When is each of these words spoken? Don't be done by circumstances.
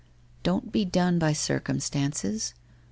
Don't 0.41 0.71
be 0.71 0.83
done 0.83 1.19
by 1.19 1.31
circumstances. 1.31 2.55